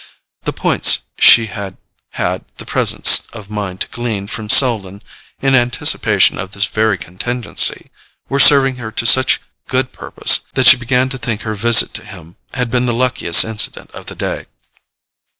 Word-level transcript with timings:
The 0.45 0.51
"points" 0.51 1.01
she 1.19 1.45
had 1.45 1.77
had 2.13 2.43
the 2.57 2.65
presence 2.65 3.27
of 3.33 3.51
mind 3.51 3.81
to 3.81 3.87
glean 3.89 4.25
from 4.25 4.49
Selden, 4.49 5.03
in 5.43 5.53
anticipation 5.53 6.39
of 6.39 6.53
this 6.53 6.65
very 6.65 6.97
contingency, 6.97 7.91
were 8.27 8.39
serving 8.39 8.77
her 8.77 8.91
to 8.93 9.05
such 9.05 9.41
good 9.67 9.91
purpose 9.93 10.39
that 10.55 10.65
she 10.65 10.75
began 10.75 11.09
to 11.09 11.19
think 11.19 11.41
her 11.41 11.53
visit 11.53 11.93
to 11.93 12.03
him 12.03 12.35
had 12.55 12.71
been 12.71 12.87
the 12.87 12.95
luckiest 12.95 13.45
incident 13.45 13.91
of 13.91 14.07
the 14.07 14.15
day. 14.15 14.47